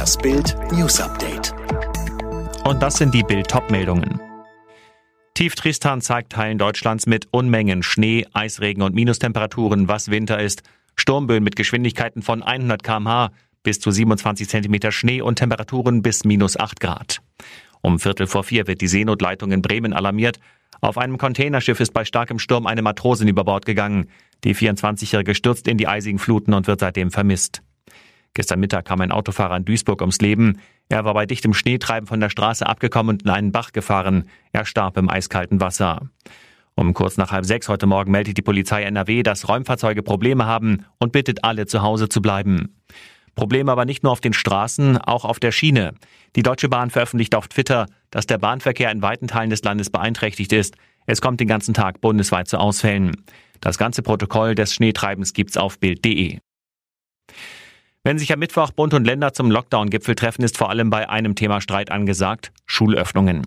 Das 0.00 0.16
Bild 0.16 0.56
News 0.72 0.98
Update. 0.98 1.52
Und 2.64 2.82
das 2.82 2.94
sind 2.94 3.12
die 3.12 3.22
Bild-Top-Meldungen. 3.22 4.18
Tief 5.34 5.54
Tristan 5.54 6.00
zeigt 6.00 6.32
Teilen 6.32 6.56
Deutschlands 6.56 7.04
mit 7.04 7.28
Unmengen 7.32 7.82
Schnee, 7.82 8.24
Eisregen 8.32 8.80
und 8.80 8.94
Minustemperaturen, 8.94 9.88
was 9.88 10.10
Winter 10.10 10.40
ist. 10.40 10.62
Sturmböen 10.96 11.44
mit 11.44 11.54
Geschwindigkeiten 11.54 12.22
von 12.22 12.42
100 12.42 12.82
km/h 12.82 13.30
bis 13.62 13.78
zu 13.78 13.90
27 13.90 14.48
cm 14.48 14.90
Schnee 14.90 15.20
und 15.20 15.36
Temperaturen 15.36 16.00
bis 16.00 16.24
minus 16.24 16.58
8 16.58 16.80
Grad. 16.80 17.20
Um 17.82 17.98
Viertel 18.00 18.26
vor 18.26 18.42
vier 18.42 18.66
wird 18.66 18.80
die 18.80 18.88
Seenotleitung 18.88 19.52
in 19.52 19.60
Bremen 19.60 19.92
alarmiert. 19.92 20.40
Auf 20.80 20.96
einem 20.96 21.18
Containerschiff 21.18 21.78
ist 21.78 21.92
bei 21.92 22.06
starkem 22.06 22.38
Sturm 22.38 22.66
eine 22.66 22.80
Matrosin 22.80 23.28
über 23.28 23.44
Bord 23.44 23.66
gegangen. 23.66 24.08
Die 24.44 24.54
24-Jährige 24.54 25.34
stürzt 25.34 25.68
in 25.68 25.76
die 25.76 25.88
eisigen 25.88 26.18
Fluten 26.18 26.54
und 26.54 26.68
wird 26.68 26.80
seitdem 26.80 27.10
vermisst. 27.10 27.60
Gestern 28.34 28.60
Mittag 28.60 28.84
kam 28.84 29.00
ein 29.00 29.12
Autofahrer 29.12 29.56
in 29.56 29.64
Duisburg 29.64 30.00
ums 30.00 30.20
Leben. 30.20 30.60
Er 30.88 31.04
war 31.04 31.14
bei 31.14 31.26
dichtem 31.26 31.52
Schneetreiben 31.52 32.06
von 32.06 32.20
der 32.20 32.30
Straße 32.30 32.66
abgekommen 32.66 33.16
und 33.16 33.22
in 33.22 33.30
einen 33.30 33.52
Bach 33.52 33.72
gefahren. 33.72 34.28
Er 34.52 34.64
starb 34.64 34.96
im 34.96 35.08
eiskalten 35.08 35.60
Wasser. 35.60 36.08
Um 36.76 36.94
kurz 36.94 37.16
nach 37.16 37.32
halb 37.32 37.44
sechs 37.44 37.68
heute 37.68 37.86
Morgen 37.86 38.12
meldet 38.12 38.38
die 38.38 38.42
Polizei 38.42 38.82
NRW, 38.84 39.22
dass 39.22 39.48
Räumfahrzeuge 39.48 40.02
Probleme 40.02 40.46
haben 40.46 40.86
und 40.98 41.12
bittet 41.12 41.44
alle 41.44 41.66
zu 41.66 41.82
Hause 41.82 42.08
zu 42.08 42.22
bleiben. 42.22 42.76
Probleme 43.34 43.72
aber 43.72 43.84
nicht 43.84 44.02
nur 44.02 44.12
auf 44.12 44.20
den 44.20 44.32
Straßen, 44.32 44.98
auch 44.98 45.24
auf 45.24 45.40
der 45.40 45.52
Schiene. 45.52 45.94
Die 46.36 46.42
Deutsche 46.42 46.68
Bahn 46.68 46.90
veröffentlicht 46.90 47.34
auf 47.34 47.48
Twitter, 47.48 47.86
dass 48.10 48.26
der 48.26 48.38
Bahnverkehr 48.38 48.90
in 48.90 49.02
weiten 49.02 49.28
Teilen 49.28 49.50
des 49.50 49.62
Landes 49.62 49.90
beeinträchtigt 49.90 50.52
ist. 50.52 50.76
Es 51.06 51.20
kommt 51.20 51.40
den 51.40 51.48
ganzen 51.48 51.74
Tag 51.74 52.00
bundesweit 52.00 52.48
zu 52.48 52.58
Ausfällen. 52.58 53.24
Das 53.60 53.78
ganze 53.78 54.02
Protokoll 54.02 54.54
des 54.54 54.74
Schneetreibens 54.74 55.32
gibt's 55.32 55.56
auf 55.56 55.78
Bild.de. 55.78 56.38
Wenn 58.02 58.18
sich 58.18 58.32
am 58.32 58.38
Mittwoch 58.38 58.70
Bund 58.70 58.94
und 58.94 59.04
Länder 59.04 59.34
zum 59.34 59.50
Lockdown-Gipfel 59.50 60.14
treffen, 60.14 60.42
ist 60.42 60.56
vor 60.56 60.70
allem 60.70 60.88
bei 60.88 61.10
einem 61.10 61.34
Thema 61.34 61.60
Streit 61.60 61.90
angesagt, 61.90 62.50
Schulöffnungen. 62.64 63.46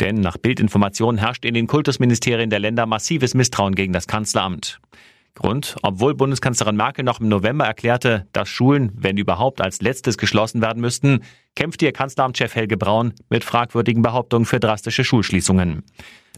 Denn 0.00 0.16
nach 0.16 0.36
Bildinformationen 0.36 1.18
herrscht 1.18 1.44
in 1.44 1.54
den 1.54 1.68
Kultusministerien 1.68 2.50
der 2.50 2.58
Länder 2.58 2.84
massives 2.84 3.34
Misstrauen 3.34 3.76
gegen 3.76 3.92
das 3.92 4.08
Kanzleramt. 4.08 4.80
Grund, 5.34 5.76
obwohl 5.82 6.16
Bundeskanzlerin 6.16 6.74
Merkel 6.74 7.04
noch 7.04 7.20
im 7.20 7.28
November 7.28 7.64
erklärte, 7.64 8.26
dass 8.32 8.48
Schulen, 8.48 8.90
wenn 8.96 9.18
überhaupt, 9.18 9.60
als 9.60 9.80
letztes 9.80 10.18
geschlossen 10.18 10.60
werden 10.60 10.80
müssten, 10.80 11.20
kämpfte 11.54 11.84
ihr 11.84 11.92
Kanzleramtschef 11.92 12.56
Helge 12.56 12.76
Braun 12.76 13.14
mit 13.30 13.44
fragwürdigen 13.44 14.02
Behauptungen 14.02 14.46
für 14.46 14.58
drastische 14.58 15.04
Schulschließungen. 15.04 15.84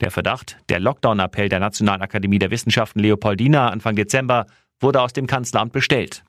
Der 0.00 0.12
Verdacht, 0.12 0.58
der 0.68 0.78
Lockdown-Appell 0.78 1.48
der 1.48 1.58
Nationalen 1.58 2.02
Akademie 2.02 2.38
der 2.38 2.52
Wissenschaften 2.52 3.00
Leopoldina 3.00 3.68
Anfang 3.68 3.96
Dezember 3.96 4.46
wurde 4.80 5.00
aus 5.00 5.12
dem 5.12 5.26
Kanzleramt 5.26 5.72
bestellt. 5.72 6.24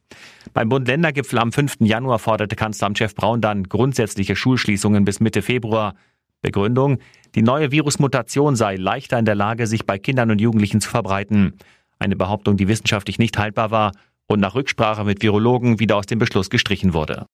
Beim 0.53 0.69
Bund-Länder-Gipfel 0.69 1.39
am 1.39 1.51
5. 1.51 1.77
Januar 1.81 2.19
forderte 2.19 2.55
Kanzleramtschef 2.55 3.15
Braun 3.15 3.41
dann 3.41 3.63
grundsätzliche 3.63 4.35
Schulschließungen 4.35 5.05
bis 5.05 5.19
Mitte 5.19 5.41
Februar. 5.41 5.95
Begründung, 6.41 6.99
die 7.35 7.41
neue 7.41 7.71
Virusmutation 7.71 8.55
sei 8.55 8.75
leichter 8.75 9.19
in 9.19 9.25
der 9.25 9.35
Lage, 9.35 9.67
sich 9.67 9.85
bei 9.85 9.99
Kindern 9.99 10.31
und 10.31 10.39
Jugendlichen 10.39 10.81
zu 10.81 10.89
verbreiten. 10.89 11.57
Eine 11.99 12.15
Behauptung, 12.15 12.55
die 12.55 12.67
wissenschaftlich 12.67 13.19
nicht 13.19 13.37
haltbar 13.37 13.71
war 13.71 13.91
und 14.27 14.39
nach 14.39 14.55
Rücksprache 14.55 15.03
mit 15.03 15.21
Virologen 15.21 15.79
wieder 15.79 15.97
aus 15.97 16.05
dem 16.05 16.19
Beschluss 16.19 16.49
gestrichen 16.49 16.93
wurde. 16.93 17.25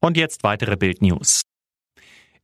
Und 0.00 0.16
jetzt 0.16 0.42
weitere 0.44 0.76
Bildnews. 0.76 1.42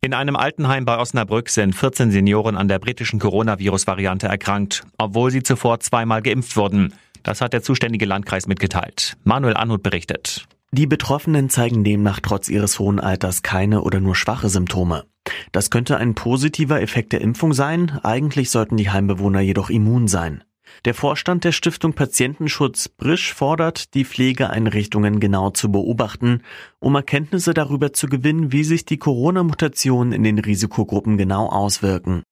In 0.03 0.15
einem 0.15 0.37
Altenheim 0.37 0.85
bei 0.85 0.99
Osnabrück 0.99 1.49
sind 1.49 1.75
14 1.75 2.11
Senioren 2.11 2.57
an 2.57 2.69
der 2.69 2.79
britischen 2.79 3.19
Coronavirus-Variante 3.19 4.29
erkrankt, 4.29 4.85
obwohl 4.99 5.31
sie 5.31 5.43
zuvor 5.43 5.81
zweimal 5.81 6.23
geimpft 6.23 6.57
wurden. 6.57 6.95
Das 7.27 7.41
hat 7.41 7.53
der 7.53 7.63
zuständige 7.63 8.07
Landkreis 8.07 8.47
mitgeteilt. 8.47 9.17
Manuel 9.25 9.57
Anhut 9.57 9.83
berichtet. 9.83 10.47
Die 10.71 10.87
Betroffenen 10.87 11.51
zeigen 11.51 11.83
demnach 11.83 12.21
trotz 12.21 12.49
ihres 12.49 12.79
hohen 12.79 13.01
Alters 13.01 13.43
keine 13.43 13.83
oder 13.83 13.99
nur 13.99 14.15
schwache 14.15 14.49
Symptome. 14.49 15.03
Das 15.51 15.71
könnte 15.71 15.97
ein 15.97 16.15
positiver 16.15 16.81
Effekt 16.81 17.13
der 17.13 17.23
Impfung 17.23 17.53
sein, 17.53 17.99
eigentlich 18.05 18.51
sollten 18.51 18.77
die 18.77 18.91
Heimbewohner 18.91 19.41
jedoch 19.41 19.71
immun 19.71 20.07
sein. 20.07 20.45
Der 20.85 20.95
Vorstand 20.95 21.43
der 21.43 21.51
Stiftung 21.51 21.95
Patientenschutz 21.95 22.89
Brisch 22.89 23.35
fordert, 23.35 23.95
die 23.95 24.05
Pflegeeinrichtungen 24.05 25.19
genau 25.19 25.51
zu 25.51 25.73
beobachten, 25.73 26.43
um 26.79 26.95
Erkenntnisse 26.95 27.55
darüber 27.55 27.93
zu 27.93 28.07
gewinnen, 28.07 28.53
wie 28.53 28.63
sich 28.63 28.85
die 28.85 28.99
Corona-Mutationen 28.99 30.13
in 30.13 30.23
den 30.23 30.39
Risikogruppen 30.39 31.17
genau 31.17 31.49
auswirken. 31.49 32.23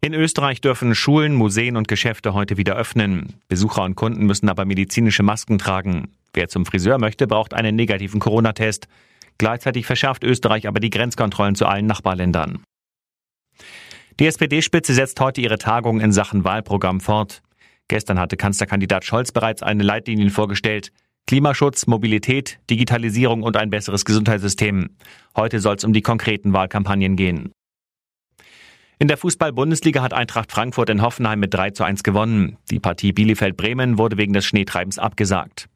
In 0.00 0.14
Österreich 0.14 0.60
dürfen 0.60 0.94
Schulen, 0.94 1.34
Museen 1.34 1.76
und 1.76 1.88
Geschäfte 1.88 2.32
heute 2.32 2.56
wieder 2.56 2.76
öffnen. 2.76 3.34
Besucher 3.48 3.82
und 3.82 3.96
Kunden 3.96 4.26
müssen 4.26 4.48
aber 4.48 4.64
medizinische 4.64 5.24
Masken 5.24 5.58
tragen. 5.58 6.12
Wer 6.32 6.48
zum 6.48 6.64
Friseur 6.66 6.98
möchte, 6.98 7.26
braucht 7.26 7.52
einen 7.52 7.74
negativen 7.74 8.20
Corona-Test. 8.20 8.86
Gleichzeitig 9.38 9.86
verschärft 9.86 10.22
Österreich 10.22 10.68
aber 10.68 10.78
die 10.78 10.90
Grenzkontrollen 10.90 11.56
zu 11.56 11.66
allen 11.66 11.86
Nachbarländern. 11.86 12.62
Die 14.20 14.26
SPD-Spitze 14.26 14.94
setzt 14.94 15.18
heute 15.20 15.40
ihre 15.40 15.58
Tagung 15.58 16.00
in 16.00 16.12
Sachen 16.12 16.44
Wahlprogramm 16.44 17.00
fort. 17.00 17.42
Gestern 17.88 18.20
hatte 18.20 18.36
Kanzlerkandidat 18.36 19.04
Scholz 19.04 19.32
bereits 19.32 19.64
eine 19.64 19.82
Leitlinie 19.82 20.30
vorgestellt. 20.30 20.92
Klimaschutz, 21.26 21.88
Mobilität, 21.88 22.60
Digitalisierung 22.70 23.42
und 23.42 23.56
ein 23.56 23.70
besseres 23.70 24.04
Gesundheitssystem. 24.04 24.90
Heute 25.34 25.58
soll 25.58 25.74
es 25.74 25.84
um 25.84 25.92
die 25.92 26.02
konkreten 26.02 26.52
Wahlkampagnen 26.52 27.16
gehen. 27.16 27.50
In 29.00 29.06
der 29.06 29.16
Fußball-Bundesliga 29.16 30.02
hat 30.02 30.12
Eintracht 30.12 30.50
Frankfurt 30.50 30.90
in 30.90 31.02
Hoffenheim 31.02 31.38
mit 31.38 31.54
3 31.54 31.70
zu 31.70 31.84
1 31.84 32.02
gewonnen. 32.02 32.56
Die 32.68 32.80
Partie 32.80 33.12
Bielefeld-Bremen 33.12 33.96
wurde 33.96 34.16
wegen 34.16 34.32
des 34.32 34.44
Schneetreibens 34.44 34.98
abgesagt. 34.98 35.68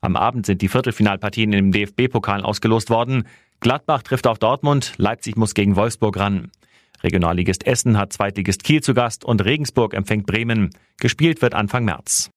Am 0.00 0.16
Abend 0.16 0.44
sind 0.44 0.60
die 0.60 0.68
Viertelfinalpartien 0.68 1.52
im 1.52 1.70
DFB-Pokal 1.70 2.42
ausgelost 2.42 2.90
worden. 2.90 3.28
Gladbach 3.60 4.02
trifft 4.02 4.26
auf 4.26 4.40
Dortmund, 4.40 4.94
Leipzig 4.96 5.36
muss 5.36 5.54
gegen 5.54 5.76
Wolfsburg 5.76 6.18
ran. 6.18 6.50
Regionalligist 7.04 7.64
Essen 7.64 7.96
hat 7.96 8.12
Zweitligist 8.12 8.64
Kiel 8.64 8.82
zu 8.82 8.92
Gast 8.92 9.24
und 9.24 9.44
Regensburg 9.44 9.94
empfängt 9.94 10.26
Bremen. 10.26 10.70
Gespielt 10.98 11.42
wird 11.42 11.54
Anfang 11.54 11.84
März. 11.84 12.30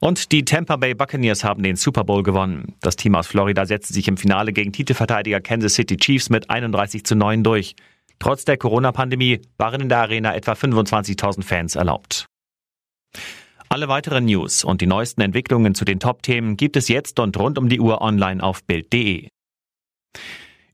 Und 0.00 0.32
die 0.32 0.44
Tampa 0.44 0.76
Bay 0.76 0.94
Buccaneers 0.94 1.44
haben 1.44 1.62
den 1.62 1.76
Super 1.76 2.04
Bowl 2.04 2.22
gewonnen. 2.22 2.74
Das 2.82 2.96
Team 2.96 3.14
aus 3.14 3.28
Florida 3.28 3.64
setzte 3.64 3.94
sich 3.94 4.06
im 4.08 4.18
Finale 4.18 4.52
gegen 4.52 4.72
Titelverteidiger 4.72 5.40
Kansas 5.40 5.74
City 5.74 5.96
Chiefs 5.96 6.28
mit 6.28 6.50
31 6.50 7.04
zu 7.04 7.14
9 7.14 7.42
durch. 7.42 7.74
Trotz 8.22 8.44
der 8.44 8.56
Corona-Pandemie 8.56 9.40
waren 9.58 9.80
in 9.80 9.88
der 9.88 9.98
Arena 9.98 10.32
etwa 10.36 10.52
25.000 10.52 11.42
Fans 11.42 11.74
erlaubt. 11.74 12.26
Alle 13.68 13.88
weiteren 13.88 14.26
News 14.26 14.62
und 14.62 14.80
die 14.80 14.86
neuesten 14.86 15.22
Entwicklungen 15.22 15.74
zu 15.74 15.84
den 15.84 15.98
Top-Themen 15.98 16.56
gibt 16.56 16.76
es 16.76 16.86
jetzt 16.86 17.18
und 17.18 17.36
rund 17.36 17.58
um 17.58 17.68
die 17.68 17.80
Uhr 17.80 18.00
online 18.00 18.40
auf 18.40 18.62
Bild.de. 18.62 19.26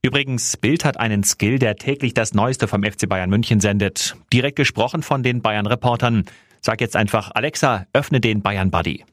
Übrigens, 0.02 0.58
Bild 0.58 0.84
hat 0.84 1.00
einen 1.00 1.24
Skill, 1.24 1.58
der 1.58 1.76
täglich 1.76 2.12
das 2.12 2.34
Neueste 2.34 2.68
vom 2.68 2.82
FC 2.82 3.08
Bayern 3.08 3.30
München 3.30 3.60
sendet. 3.60 4.14
Direkt 4.30 4.56
gesprochen 4.56 5.02
von 5.02 5.22
den 5.22 5.40
Bayern-Reportern. 5.40 6.26
Sag 6.60 6.82
jetzt 6.82 6.96
einfach, 6.96 7.30
Alexa, 7.32 7.86
öffne 7.94 8.20
den 8.20 8.42
Bayern 8.42 8.70
Buddy. 8.70 9.06